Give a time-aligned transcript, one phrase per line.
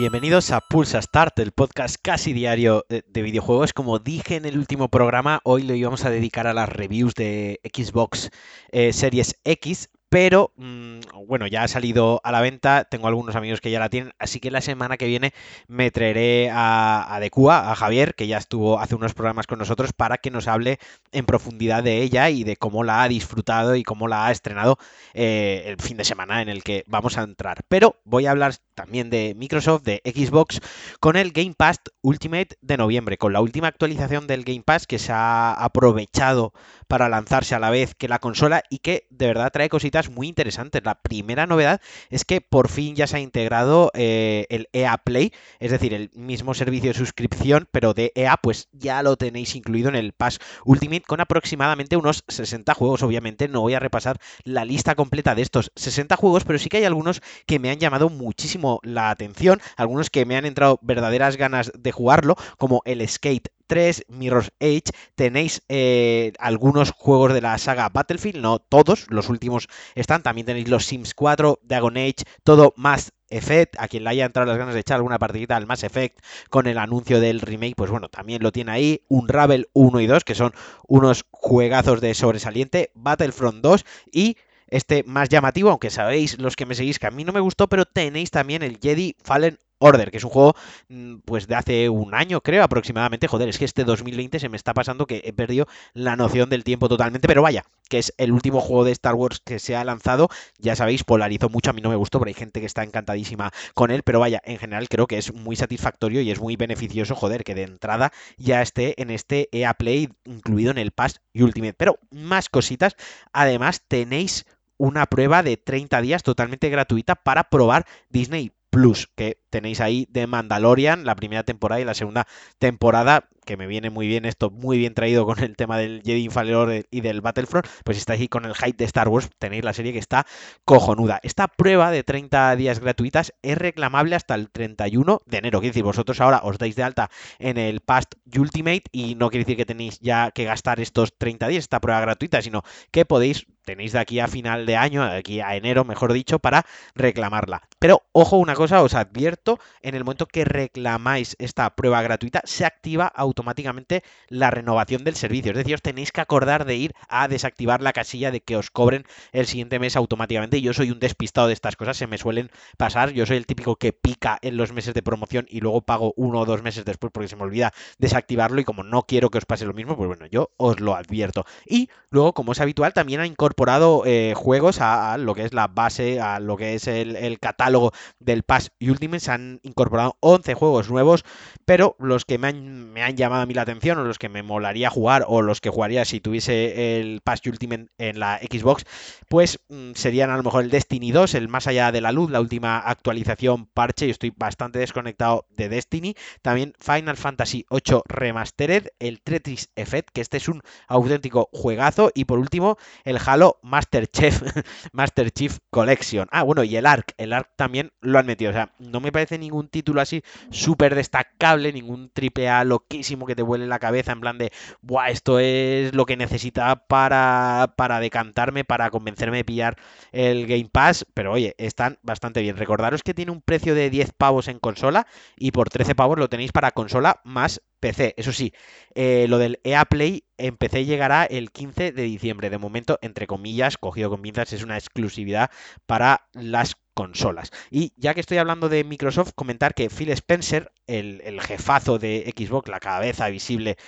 [0.00, 3.74] Bienvenidos a Pulsa Start, el podcast casi diario de videojuegos.
[3.74, 7.60] Como dije en el último programa, hoy lo íbamos a dedicar a las reviews de
[7.70, 8.30] Xbox
[8.72, 13.60] eh, Series X, pero mm, bueno, ya ha salido a la venta, tengo algunos amigos
[13.60, 15.32] que ya la tienen, así que la semana que viene
[15.68, 19.92] me traeré a, a Decua, a Javier, que ya estuvo hace unos programas con nosotros,
[19.92, 20.78] para que nos hable
[21.12, 24.78] en profundidad de ella y de cómo la ha disfrutado y cómo la ha estrenado
[25.14, 27.58] eh, el fin de semana en el que vamos a entrar.
[27.68, 30.60] Pero voy a hablar también de Microsoft, de Xbox,
[30.98, 34.98] con el Game Pass Ultimate de noviembre, con la última actualización del Game Pass que
[34.98, 36.52] se ha aprovechado
[36.88, 40.28] para lanzarse a la vez que la consola y que de verdad trae cositas muy
[40.28, 40.82] interesantes.
[40.84, 45.32] La primera novedad es que por fin ya se ha integrado eh, el EA Play,
[45.58, 49.88] es decir, el mismo servicio de suscripción, pero de EA, pues ya lo tenéis incluido
[49.88, 53.02] en el Pass Ultimate con aproximadamente unos 60 juegos.
[53.02, 56.78] Obviamente no voy a repasar la lista completa de estos 60 juegos, pero sí que
[56.78, 61.36] hay algunos que me han llamado muchísimo la atención, algunos que me han entrado verdaderas
[61.36, 67.56] ganas de jugarlo, como el Skate 3, Mirror's Edge, tenéis eh, algunos juegos de la
[67.56, 72.74] saga Battlefield, no todos, los últimos están, también tenéis los Sims 4, Dragon Age, todo
[72.76, 75.84] más Effect, a quien le haya entrado las ganas de echar alguna partidita al Mass
[75.84, 79.04] Effect con el anuncio del remake, pues bueno, también lo tiene ahí.
[79.06, 80.52] Un Ravel 1 y 2, que son
[80.88, 82.90] unos juegazos de sobresaliente.
[82.94, 87.22] Battlefront 2 y este más llamativo, aunque sabéis los que me seguís que a mí
[87.22, 90.54] no me gustó, pero tenéis también el Jedi Fallen Order, que es un juego
[90.88, 93.26] mm, pues de hace un año, creo, aproximadamente.
[93.26, 96.64] Joder, es que este 2020 se me está pasando que he perdido la noción del
[96.64, 99.84] tiempo totalmente, pero vaya, que es el último juego de Star Wars que se ha
[99.84, 100.28] lanzado.
[100.58, 103.50] Ya sabéis, polarizó mucho, a mí no me gustó, pero hay gente que está encantadísima
[103.74, 107.14] con él, pero vaya, en general creo que es muy satisfactorio y es muy beneficioso,
[107.14, 111.42] joder, que de entrada ya esté en este EA Play incluido en el Pass y
[111.42, 111.74] Ultimate.
[111.74, 112.96] Pero más cositas,
[113.32, 114.44] además tenéis
[114.76, 120.26] una prueba de 30 días totalmente gratuita para probar Disney Plus, que tenéis ahí de
[120.26, 122.26] Mandalorian, la primera temporada y la segunda
[122.58, 126.28] temporada, que me viene muy bien esto, muy bien traído con el tema del Jedi
[126.28, 129.72] Fallen y del Battlefront, pues estáis ahí con el hype de Star Wars, tenéis la
[129.72, 130.26] serie que está
[130.64, 131.20] cojonuda.
[131.22, 135.84] Esta prueba de 30 días gratuitas es reclamable hasta el 31 de enero, quiere decir,
[135.84, 139.66] vosotros ahora os dais de alta en el Past Ultimate y no quiere decir que
[139.66, 144.00] tenéis ya que gastar estos 30 días, esta prueba gratuita, sino que podéis tenéis de
[144.00, 147.62] aquí a final de año, de aquí a enero, mejor dicho, para reclamarla.
[147.78, 149.39] Pero ojo, una cosa, os advierto,
[149.82, 155.52] en el momento que reclamáis esta prueba gratuita, se activa automáticamente la renovación del servicio.
[155.52, 158.70] Es decir, os tenéis que acordar de ir a desactivar la casilla de que os
[158.70, 160.60] cobren el siguiente mes automáticamente.
[160.60, 163.12] Yo soy un despistado de estas cosas, se me suelen pasar.
[163.12, 166.40] Yo soy el típico que pica en los meses de promoción y luego pago uno
[166.40, 169.46] o dos meses después porque se me olvida desactivarlo y como no quiero que os
[169.46, 171.44] pase lo mismo, pues bueno, yo os lo advierto.
[171.66, 175.68] Y luego, como es habitual, también ha incorporado eh, juegos a, lo que es la
[175.68, 179.29] base, a lo que es el, el catálogo del Pass Ultimate.
[179.30, 181.24] Han incorporado 11 juegos nuevos,
[181.64, 184.28] pero los que me han, me han llamado a mí la atención o los que
[184.28, 188.84] me molaría jugar o los que jugaría si tuviese el Pass Ultimate en la Xbox,
[189.28, 192.30] pues mm, serían a lo mejor el Destiny 2, el Más allá de la luz,
[192.30, 198.88] la última actualización parche, yo estoy bastante desconectado de Destiny, también Final Fantasy 8 Remastered,
[198.98, 204.06] el Tetris Effect, que este es un auténtico juegazo, y por último el Halo Master
[204.08, 204.40] Chief,
[204.92, 206.28] Master Chief Collection.
[206.30, 209.12] Ah, bueno, y el ARC, el ARC también lo han metido, o sea, no me
[209.12, 214.12] parece ningún título así súper destacable, ningún triple A loquísimo que te vuele la cabeza
[214.12, 219.44] en plan de, Buah, esto es lo que necesitaba para, para decantarme, para convencerme de
[219.44, 219.76] pillar
[220.12, 222.56] el Game Pass, pero oye, están bastante bien.
[222.56, 226.28] Recordaros que tiene un precio de 10 pavos en consola y por 13 pavos lo
[226.28, 228.14] tenéis para consola más PC.
[228.16, 228.52] Eso sí,
[228.94, 232.50] eh, lo del EA Play en PC llegará el 15 de diciembre.
[232.50, 235.50] De momento, entre comillas, cogido con pinzas, es una exclusividad
[235.86, 237.50] para las consolas.
[237.70, 242.68] Y ya que estoy hablando de Microsoft, comentar que Phil Spencer, el, jefazo de Xbox,
[242.68, 243.78] la cabeza visible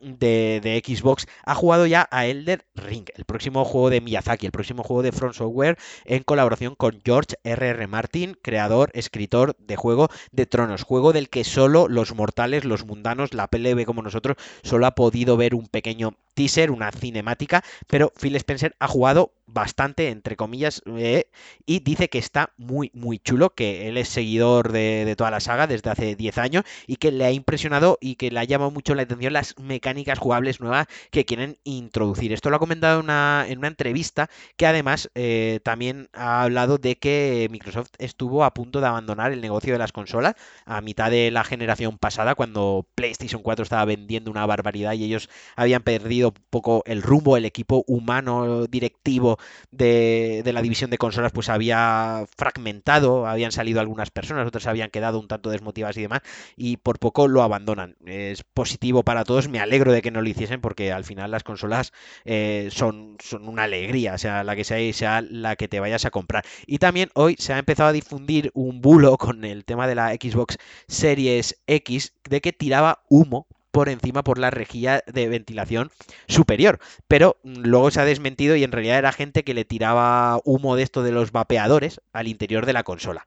[0.00, 4.82] de, Xbox ha jugado ya a Elder Ring, el próximo juego de Miyazaki, el próximo
[4.82, 7.78] juego de Front Software en colaboración con George R.R.
[7.78, 7.86] R.
[7.86, 13.32] Martin, creador, escritor de Juego de Tronos, juego del que solo los mortales, los mundanos,
[13.32, 18.36] la PLB como nosotros, solo ha podido ver un pequeño teaser, una cinemática, pero Phil
[18.36, 21.28] Spencer ha jugado bastante, entre comillas, eh,
[21.64, 25.66] y dice que está muy, muy chulo, que él es seguidor de, toda la saga
[25.66, 28.94] desde hace 10 años y que le ha impresionado y que le ha llamado mucho
[28.94, 32.32] la atención las mecánicas jugables nuevas que quieren introducir.
[32.32, 36.96] Esto lo ha comentado una, en una entrevista que además eh, también ha hablado de
[36.96, 40.34] que Microsoft estuvo a punto de abandonar el negocio de las consolas
[40.66, 45.30] a mitad de la generación pasada, cuando PlayStation 4 estaba vendiendo una barbaridad y ellos
[45.54, 49.38] habían perdido un poco el rumbo, el equipo humano directivo
[49.70, 54.90] de, de, la división de consolas pues había fragmentado, habían salido algunas personas, otras habían
[54.90, 56.20] quedado un tanto desmotivadas y demás,
[56.56, 57.96] y por poco lo abandonan.
[58.04, 61.44] Es positivo para todos, me alegro de que no lo hiciesen porque al final las
[61.44, 61.92] consolas
[62.24, 66.10] eh, son, son una alegría, sea la que sea sea la que te vayas a
[66.10, 66.44] comprar.
[66.66, 70.12] Y también hoy se ha empezado a difundir un bulo con el tema de la
[70.14, 70.58] Xbox
[70.88, 73.46] Series X de que tiraba humo
[73.76, 75.90] por encima por la rejilla de ventilación
[76.28, 76.78] superior.
[77.08, 80.82] Pero luego se ha desmentido y en realidad era gente que le tiraba humo de
[80.82, 83.26] esto de los vapeadores al interior de la consola.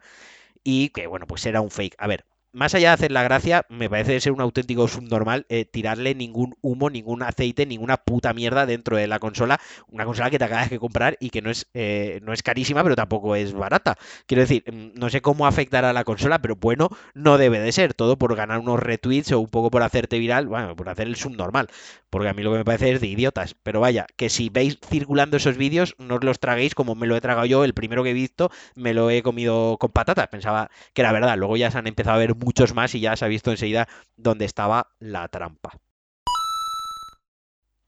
[0.63, 1.93] Y que bueno, pues era un fake.
[1.99, 5.65] A ver, más allá de hacer la gracia, me parece ser un auténtico subnormal eh,
[5.65, 9.59] tirarle ningún humo, ningún aceite, ninguna puta mierda dentro de la consola.
[9.87, 12.83] Una consola que te acabas de comprar y que no es, eh, no es carísima,
[12.83, 13.97] pero tampoco es barata.
[14.25, 17.71] Quiero decir, mm, no sé cómo afectará a la consola, pero bueno, no debe de
[17.71, 17.93] ser.
[17.93, 21.15] Todo por ganar unos retweets o un poco por hacerte viral, bueno, por hacer el
[21.15, 21.67] subnormal.
[22.09, 23.55] Porque a mí lo que me parece es de idiotas.
[23.61, 27.15] Pero vaya, que si veis circulando esos vídeos, no os los traguéis como me lo
[27.15, 27.63] he tragado yo.
[27.63, 30.27] El primero que he visto me lo he comido con patatas.
[30.27, 31.37] Pensaba que era verdad.
[31.37, 33.87] Luego ya se han empezado a ver muchos más y ya se ha visto enseguida
[34.17, 35.71] dónde estaba la trampa.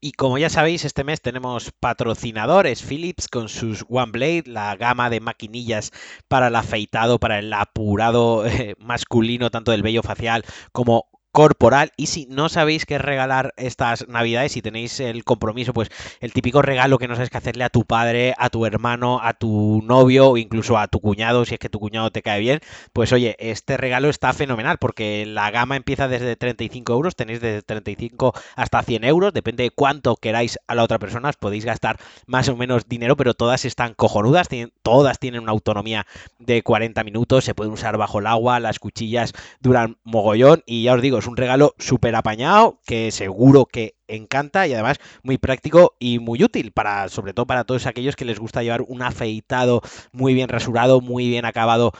[0.04, 5.20] Y como ya sabéis, este mes tenemos patrocinadores Philips con sus OneBlade, la gama de
[5.20, 5.92] maquinillas
[6.26, 11.92] para el afeitado, para el apurado eh, masculino, tanto del vello facial como corporal.
[11.96, 15.88] Y si no sabéis qué regalar estas navidades, si tenéis el compromiso, pues
[16.20, 19.32] el típico regalo que no sabes qué hacerle a tu padre, a tu hermano, a
[19.32, 22.60] tu novio o incluso a tu cuñado, si es que tu cuñado te cae bien,
[22.92, 27.62] pues oye, este regalo está fenomenal porque la gama empieza desde 35 euros, tenéis desde
[27.62, 31.96] 35 hasta 100 euros, depende de cuánto queráis a la otra persona, os podéis gastar
[32.26, 36.06] más o menos dinero, pero todas están cojonudas, tienen, todas tienen una autonomía
[36.38, 40.94] de 40 minutos, se pueden usar bajo el agua, las cuchillas duran mogollón y ya
[40.94, 45.94] os digo, es un regalo súper apañado que seguro que encanta y además muy práctico
[46.00, 49.82] y muy útil para sobre todo para todos aquellos que les gusta llevar un afeitado
[50.10, 51.92] muy bien rasurado, muy bien acabado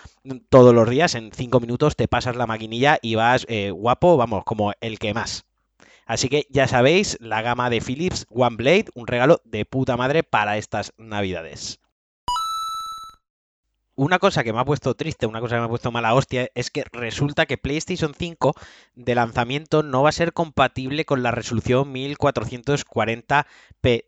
[0.48, 1.14] todos los días.
[1.14, 5.14] En cinco minutos te pasas la maquinilla y vas eh, guapo, vamos, como el que
[5.14, 5.44] más.
[6.04, 10.24] Así que ya sabéis, la gama de Philips One Blade, un regalo de puta madre
[10.24, 11.81] para estas navidades.
[13.94, 16.49] Una cosa que me ha puesto triste, una cosa que me ha puesto mala hostia,
[16.55, 18.55] es que resulta que PlayStation 5
[18.94, 23.44] de lanzamiento no va a ser compatible con la resolución 1440p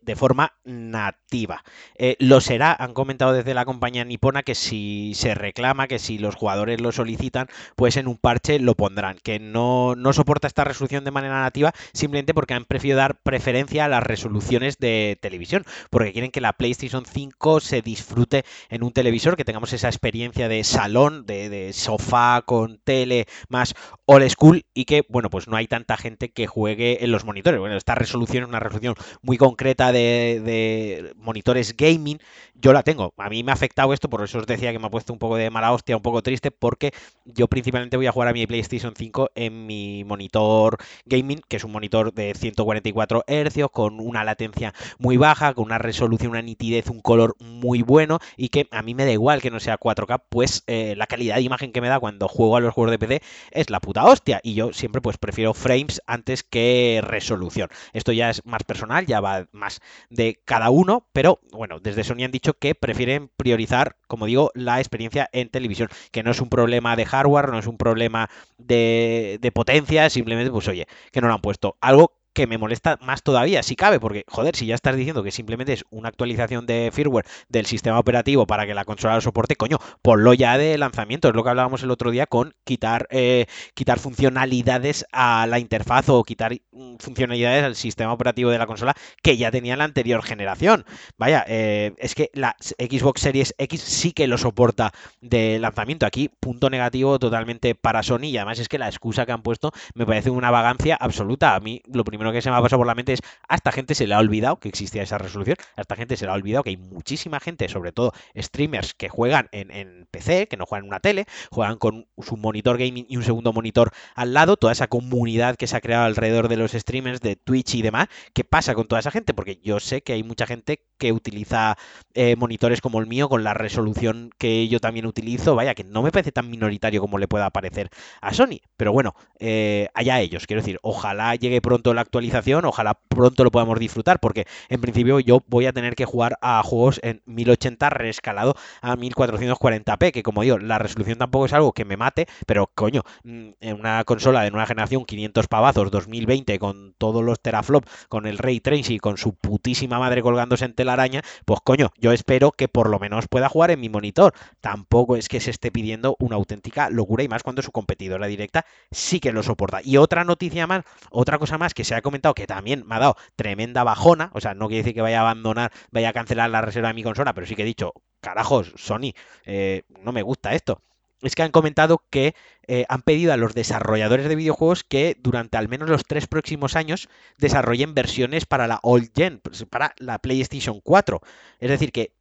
[0.01, 1.63] de forma nativa.
[1.99, 6.17] Eh, lo será, han comentado desde la compañía nipona que si se reclama, que si
[6.17, 9.19] los jugadores lo solicitan, pues en un parche lo pondrán.
[9.21, 13.85] Que no, no soporta esta resolución de manera nativa simplemente porque han preferido dar preferencia
[13.85, 18.91] a las resoluciones de televisión, porque quieren que la PlayStation 5 se disfrute en un
[18.91, 23.75] televisor, que tengamos esa experiencia de salón, de, sofá con tele más
[24.05, 27.59] old school y que, bueno, pues no hay tanta gente que juegue en los monitores.
[27.59, 32.19] Bueno, esta resolución es una resolución muy concreta de, monitores gaming.
[32.55, 33.13] Yo la tengo.
[33.17, 35.19] A mí me ha afectado esto, por eso os decía que me ha puesto un
[35.19, 36.93] poco de mala hostia, un poco triste, porque
[37.25, 41.63] yo principalmente voy a jugar a mi PlayStation 5 en mi monitor gaming, que es
[41.63, 46.89] un monitor de 144 Hz, con una latencia muy baja, con una resolución, una nitidez,
[46.89, 50.23] un color muy bueno y que a mí me da igual que no sea 4K,
[50.29, 52.99] pues eh, la calidad de imagen que me da cuando juego a los juegos de
[52.99, 53.21] PC
[53.51, 54.39] es la puta hostia.
[54.43, 57.69] Y yo siempre pues prefiero frames antes que resolución.
[57.93, 62.23] Esto ya es más personal, ya va más de cada uno, pero bueno, desde Sony
[62.23, 66.49] han dicho que prefieren priorizar, como digo, la experiencia en televisión, que no es un
[66.49, 71.27] problema de hardware, no es un problema de, de potencia, simplemente pues oye, que no
[71.27, 71.77] lo han puesto.
[71.81, 75.31] Algo que me molesta más todavía, si cabe, porque, joder, si ya estás diciendo que
[75.31, 79.55] simplemente es una actualización de firmware del sistema operativo para que la consola lo soporte,
[79.55, 81.29] coño, ponlo ya de lanzamiento.
[81.29, 86.09] Es lo que hablábamos el otro día con quitar, eh, quitar funcionalidades a la interfaz
[86.09, 90.21] o quitar mm, funcionalidades al sistema operativo de la consola que ya tenía la anterior
[90.21, 90.85] generación.
[91.17, 96.05] Vaya, eh, es que la Xbox Series X sí que lo soporta de lanzamiento.
[96.05, 99.71] Aquí, punto negativo totalmente para Sony y además es que la excusa que han puesto
[99.93, 101.55] me parece una vagancia absoluta.
[101.55, 103.55] A mí lo primero lo que se me ha pasado por la mente es, a
[103.55, 106.31] esta gente se le ha olvidado que existía esa resolución, a esta gente se le
[106.31, 110.65] ha olvidado que hay muchísima gente, sobre todo streamers que juegan en, PC, que no
[110.65, 114.57] juegan en una tele, juegan con su monitor gaming y un segundo monitor al lado,
[114.57, 118.07] toda esa comunidad que se ha creado alrededor de los streamers de Twitch y demás,
[118.33, 119.33] ¿qué pasa con toda esa gente?
[119.33, 121.77] Porque yo sé que hay mucha gente que utiliza
[122.13, 126.01] eh, monitores como el mío con la resolución que yo también utilizo, vaya, que no
[126.01, 127.89] me parece tan minoritario como le pueda parecer
[128.21, 132.63] a Sony, pero bueno, eh, allá ellos, quiero decir, ojalá llegue pronto la actualidad actualización,
[132.63, 136.63] ojalá pronto lo podamos disfrutar, porque en principio yo voy a tener que jugar a
[136.63, 141.83] juegos en 1080 reescalado a 1440p, que como digo, la resolución tampoco es algo que
[141.83, 146.93] me mate, pero coño, mm, en una consola de nueva generación 500 pavazos 2020 con
[146.97, 151.59] todos los teraflop, con el ray tracing, con su putísima madre colgándose en telaraña, pues
[151.65, 154.33] coño, yo espero que por lo menos pueda jugar en mi monitor.
[154.61, 158.65] Tampoco es que se esté pidiendo una auténtica locura y más cuando su competidora directa
[158.91, 159.81] sí que lo soporta.
[159.83, 162.99] Y otra noticia más, otra cosa más que se ha comentado que también me ha
[162.99, 166.49] dado tremenda bajona, o sea, no quiere decir que vaya a abandonar, vaya a cancelar
[166.49, 169.13] la reserva de mi consola, pero sí que he dicho, carajos, Sony,
[169.45, 170.81] eh, no me gusta esto
[171.21, 172.35] es que han comentado que
[172.67, 176.75] eh, han pedido a los desarrolladores de videojuegos que durante al menos los tres próximos
[176.75, 181.21] años desarrollen versiones para la old gen, pues, para la PlayStation 4.
[181.59, 182.11] Es decir, que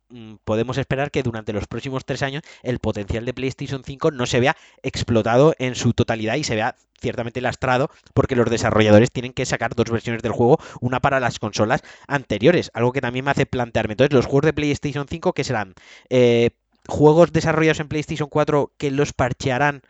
[0.45, 4.41] podemos esperar que durante los próximos tres años el potencial de PlayStation 5 no se
[4.41, 9.45] vea explotado en su totalidad y se vea ciertamente lastrado porque los desarrolladores tienen que
[9.47, 13.47] sacar dos versiones del juego, una para las consolas anteriores, algo que también me hace
[13.47, 13.93] plantearme.
[13.93, 15.75] Entonces, los juegos de PlayStation 5 que serán
[16.09, 16.51] eh,
[16.89, 19.83] juegos desarrollados en PlayStation 4 que los parchearán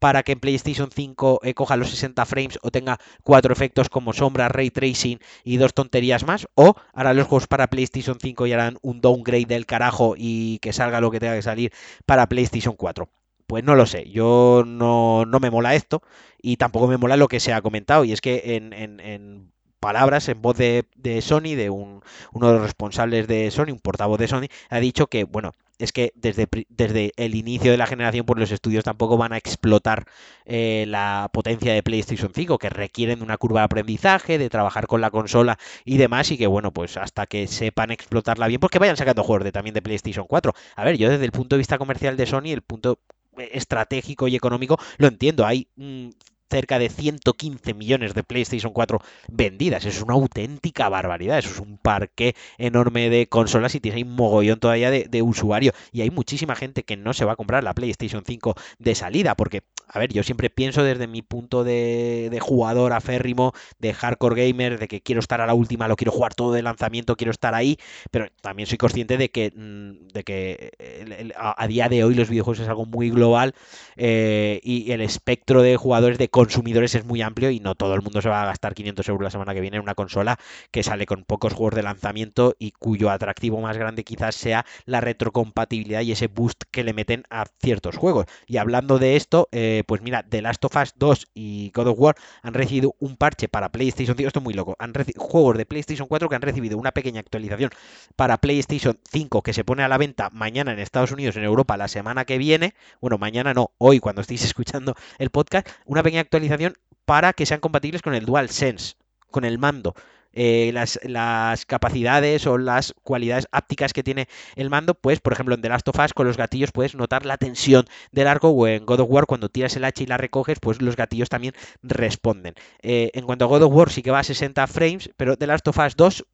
[0.00, 4.12] para que en PlayStation 5 eh, coja los 60 frames o tenga cuatro efectos como
[4.12, 8.52] sombra, ray tracing y dos tonterías más, o harán los juegos para PlayStation 5 y
[8.52, 11.72] harán un downgrade del carajo y que salga lo que tenga que salir
[12.06, 13.08] para PlayStation 4.
[13.46, 16.02] Pues no lo sé, yo no, me mola esto
[16.40, 20.40] y tampoco me mola lo que se ha comentado y es que en, palabras, en
[20.40, 20.86] voz de,
[21.20, 22.02] Sony, de un,
[22.32, 25.92] uno de los responsables de Sony, un portavoz de Sony, ha dicho que, bueno, es
[25.92, 30.06] que desde, desde el inicio de la generación, pues los estudios tampoco van a explotar
[30.44, 35.00] eh, la potencia de PlayStation 5, que requieren una curva de aprendizaje, de trabajar con
[35.00, 38.78] la consola y demás, y que bueno, pues hasta que sepan explotarla bien, pues que
[38.78, 40.52] vayan sacando juegos también de PlayStation 4.
[40.76, 42.98] A ver, yo desde el punto de vista comercial de Sony, el punto
[43.38, 45.46] eh, estratégico y económico, lo entiendo.
[45.46, 46.08] Hay mm,
[46.50, 49.84] cerca de 115 millones de PlayStation 4 vendidas.
[49.84, 51.38] Eso es una auténtica barbaridad.
[51.38, 55.72] Eso es un parque enorme de consolas y tiene un mogollón todavía de, de usuario.
[55.92, 59.34] Y hay muchísima gente que no se va a comprar la PlayStation 5 de salida
[59.36, 59.62] porque
[59.92, 64.86] a ver, yo siempre pienso desde mi punto de, jugador aférrimo, de hardcore gamer, de
[64.86, 67.76] que quiero estar a la última, lo quiero jugar todo de lanzamiento, quiero estar ahí,
[68.10, 72.60] pero también soy consciente de que, mm, de que a, día de hoy los videojuegos
[72.60, 73.54] es algo muy global
[73.96, 78.02] eh, y el espectro de jugadores, de consumidores es muy amplio y no todo el
[78.02, 80.38] mundo se va a gastar 500 euros la semana que viene en una consola
[80.70, 85.00] que sale con pocos juegos de lanzamiento y cuyo atractivo más grande quizás sea la
[85.00, 88.26] retrocompatibilidad y ese boost que le meten a ciertos juegos.
[88.46, 91.98] Y hablando de esto, eh, pues mira, The Last of Us 2 y God of
[91.98, 94.26] War han recibido un parche para PlayStation 5.
[94.26, 94.76] Esto es muy loco.
[94.78, 97.70] Han juegos de PlayStation 4 que han recibido una pequeña actualización
[98.16, 101.76] para PlayStation 5 que se pone a la venta mañana en Estados Unidos, en Europa,
[101.76, 102.74] la semana que viene.
[103.00, 105.68] Bueno, mañana no, hoy cuando estéis escuchando el podcast.
[105.86, 108.94] Una pequeña actualización para que sean compatibles con el DualSense,
[109.30, 109.94] con el mando.
[110.32, 115.60] Eh, las, capacidades o las cualidades ápticas que tiene el mando, pues por ejemplo en
[115.60, 118.86] The Last of Us con los gatillos puedes notar la tensión del arco o en
[118.86, 122.54] God of War cuando tiras el hacha y la recoges, pues los gatillos también responden.
[122.82, 125.46] Eh, en cuanto a God of War sí que va a 60 frames, pero The
[125.46, 126.29] Last of Us 2 mm,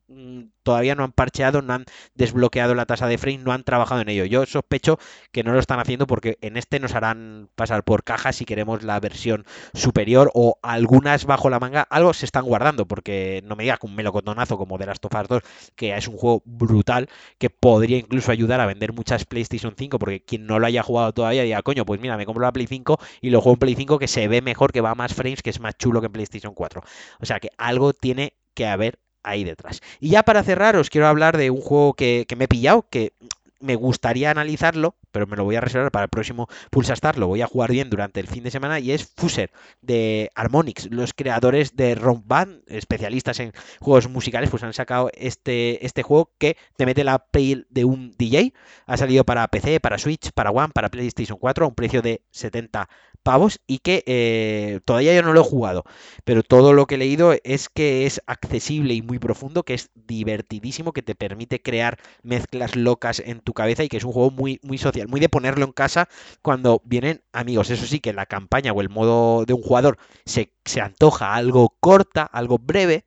[0.62, 1.84] todavía no han parcheado, no han
[2.14, 4.24] desbloqueado la tasa de frames, no han trabajado en ello.
[4.24, 4.98] Yo sospecho
[5.32, 8.82] que no lo están haciendo porque en este nos harán pasar por caja si queremos
[8.82, 9.44] la versión
[9.74, 13.94] superior o algunas bajo la manga, algo se están guardando porque no me diga un
[13.94, 15.42] melocotonazo como The Last of Us 2,
[15.74, 17.08] que es un juego brutal,
[17.38, 21.12] que podría incluso ayudar a vender muchas PlayStation 5, porque quien no lo haya jugado
[21.12, 23.74] todavía diga, coño, pues mira, me compro la Play 5 y lo juego en Play
[23.76, 26.06] 5 que se ve mejor, que va a más frames, que es más chulo que
[26.06, 26.82] en PlayStation 4.
[27.20, 29.80] O sea que algo tiene que haber ahí detrás.
[30.00, 32.86] Y ya para cerrar, os quiero hablar de un juego que, que me he pillado,
[32.88, 33.12] que
[33.60, 37.26] me gustaría analizarlo, pero me lo voy a reservar para el próximo Pulsa Star, lo
[37.26, 41.14] voy a jugar bien durante el fin de semana, y es Fuser de Harmonix, los
[41.14, 46.56] creadores de Rock Band, especialistas en juegos musicales, pues han sacado este, este juego que
[46.76, 48.52] te mete la play de un DJ,
[48.86, 52.22] ha salido para PC, para Switch, para One, para PlayStation 4 a un precio de
[52.30, 52.88] 70
[53.26, 55.82] pavos y que eh, todavía yo no lo he jugado,
[56.24, 59.90] pero todo lo que he leído es que es accesible y muy profundo, que es
[59.96, 64.30] divertidísimo, que te permite crear mezclas locas en tu cabeza y que es un juego
[64.30, 66.08] muy, muy social, muy de ponerlo en casa
[66.40, 67.70] cuando vienen amigos.
[67.70, 71.74] Eso sí, que la campaña o el modo de un jugador se, se antoja algo
[71.80, 73.06] corta, algo breve,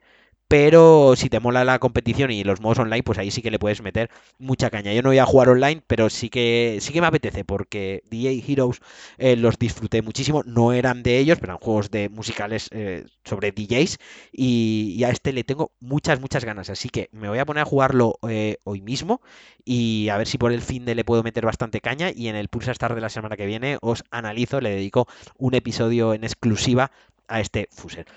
[0.50, 3.60] pero si te mola la competición y los modos online, pues ahí sí que le
[3.60, 4.91] puedes meter mucha caña.
[4.94, 8.44] Yo no voy a jugar online, pero sí que sí que me apetece porque DJ
[8.48, 8.82] Heroes
[9.20, 10.41] eh, los disfruté muchísimo.
[10.48, 14.00] No eran de ellos, pero eran juegos de musicales eh, sobre DJs
[14.32, 16.72] y, a este le tengo muchas muchas ganas.
[16.72, 19.22] Así que me voy a poner a jugarlo eh, hoy mismo
[19.65, 22.36] y a ver si por el fin de le puedo meter bastante caña y en
[22.36, 26.24] el Pulsa Star de la semana que viene os analizo, le dedico un episodio en
[26.24, 26.91] exclusiva
[27.27, 28.08] a este Fuser.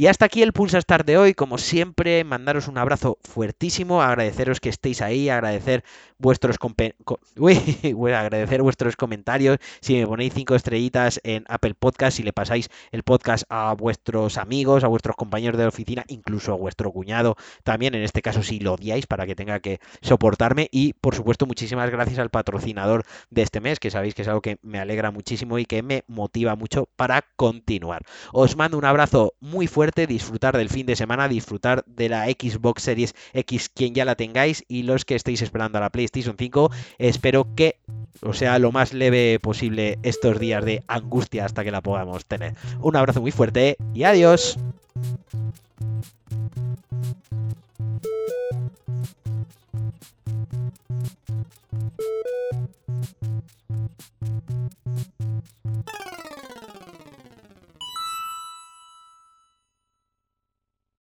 [0.00, 1.34] Y hasta aquí el Pulsa Start de hoy.
[1.34, 5.84] Como siempre, mandaros un abrazo fuertísimo, agradeceros que estéis ahí, agradecer
[6.16, 6.56] vuestros
[7.36, 9.58] Uy, agradecer vuestros comentarios.
[9.82, 14.38] Si me ponéis cinco estrellitas en Apple Podcast, si le pasáis el podcast a vuestros
[14.38, 18.58] amigos, a vuestros compañeros de oficina, incluso a vuestro cuñado, también en este caso si
[18.58, 20.70] lo odiáis para que tenga que soportarme.
[20.72, 24.40] Y por supuesto, muchísimas gracias al patrocinador de este mes, que sabéis que es algo
[24.40, 28.00] que me alegra muchísimo y que me motiva mucho para continuar.
[28.32, 32.82] Os mando un abrazo muy fuerte, disfrutar del fin de semana, disfrutar de la Xbox
[32.82, 36.70] Series X, quien ya la tengáis, y los que estéis esperando a la PlayStation 5,
[36.98, 37.76] espero que
[38.22, 42.54] o sea lo más leve posible estos días de angustia hasta que la podamos tener.
[42.80, 44.58] Un abrazo muy fuerte y adiós.